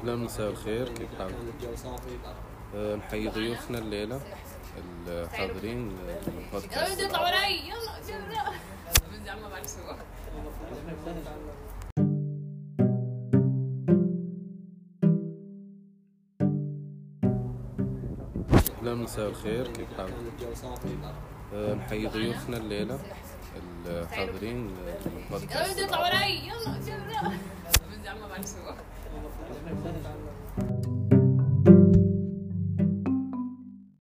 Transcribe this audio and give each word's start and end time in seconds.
أهلا 0.00 0.16
مساء 0.16 0.50
الخير 0.50 0.88
كيف 0.88 1.08
حالك؟ 1.18 1.34
أه، 2.74 2.94
نحيي 2.96 3.28
ضيوفنا 3.28 3.78
الليلة 3.78 4.20
الحاضرين 5.08 5.92
البودكاست 6.38 7.00
يلا 7.00 7.20
وراي. 7.20 7.58
يلا 7.68 9.34
ما 9.34 9.48
بعرف 9.48 9.66
سوا 9.66 9.94
أهلا 18.80 18.94
مساء 18.94 19.28
الخير 19.28 19.66
كيف 19.66 19.88
حالك؟ 19.98 20.12
أه، 21.54 21.74
نحيي 21.74 22.06
ضيوفنا 22.06 22.56
الليلة 22.56 22.98
الحاضرين 23.86 24.70
يلا 24.70 24.96
البودكاست 25.24 25.78
اطلع 25.78 25.98
وراي. 26.00 26.36
يلا 26.38 26.52
يلا. 26.60 26.77